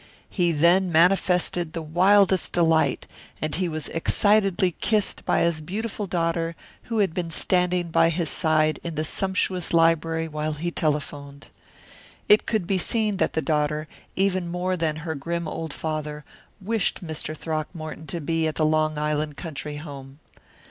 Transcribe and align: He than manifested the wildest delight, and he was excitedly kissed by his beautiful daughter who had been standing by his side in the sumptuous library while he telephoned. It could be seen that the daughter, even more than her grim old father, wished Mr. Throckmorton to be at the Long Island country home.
He 0.31 0.51
than 0.51 0.91
manifested 0.91 1.73
the 1.73 1.83
wildest 1.83 2.53
delight, 2.53 3.05
and 3.39 3.53
he 3.53 3.69
was 3.69 3.87
excitedly 3.89 4.71
kissed 4.81 5.23
by 5.25 5.41
his 5.41 5.61
beautiful 5.61 6.07
daughter 6.07 6.55
who 6.85 6.97
had 6.97 7.13
been 7.13 7.29
standing 7.29 7.89
by 7.91 8.09
his 8.09 8.27
side 8.31 8.79
in 8.83 8.95
the 8.95 9.05
sumptuous 9.05 9.73
library 9.75 10.27
while 10.27 10.53
he 10.53 10.71
telephoned. 10.71 11.49
It 12.27 12.47
could 12.47 12.65
be 12.65 12.79
seen 12.79 13.17
that 13.17 13.33
the 13.33 13.43
daughter, 13.43 13.87
even 14.15 14.47
more 14.49 14.75
than 14.75 14.95
her 15.05 15.13
grim 15.13 15.47
old 15.47 15.71
father, 15.71 16.25
wished 16.59 17.05
Mr. 17.05 17.37
Throckmorton 17.37 18.07
to 18.07 18.19
be 18.19 18.47
at 18.47 18.55
the 18.55 18.65
Long 18.65 18.97
Island 18.97 19.37
country 19.37 19.75
home. 19.75 20.17